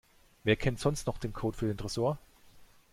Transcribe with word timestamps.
Wer 0.43 0.55
kennt 0.55 0.79
sonst 0.79 1.05
noch 1.05 1.19
den 1.19 1.31
Code 1.31 1.55
für 1.55 1.67
den 1.67 1.77
Tresor? 1.77 2.17